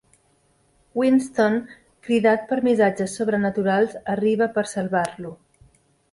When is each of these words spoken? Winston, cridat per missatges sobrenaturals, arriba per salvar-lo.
Winston, 0.99 1.57
cridat 2.07 2.47
per 2.51 2.57
missatges 2.67 3.13
sobrenaturals, 3.21 3.93
arriba 4.15 4.47
per 4.57 4.63
salvar-lo. 4.71 5.35